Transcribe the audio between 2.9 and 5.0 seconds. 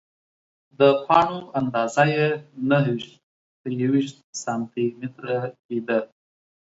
ویشت په یوویشت سانتي